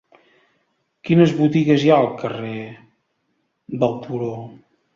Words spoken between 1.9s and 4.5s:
ha al carrer del Turó?